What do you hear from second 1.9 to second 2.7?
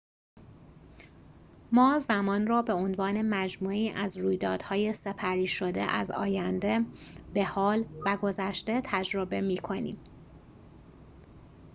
زمان را